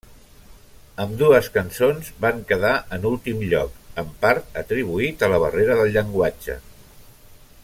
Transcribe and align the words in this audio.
Ambdues 1.03 1.49
cançons 1.57 2.09
van 2.25 2.41
quedar 2.53 2.73
en 2.97 3.07
últim 3.11 3.45
lloc, 3.53 3.77
en 4.05 4.11
part 4.25 4.61
atribuït 4.65 5.27
a 5.29 5.33
la 5.35 5.43
barrera 5.45 5.81
del 5.83 5.97
llenguatge. 5.99 6.61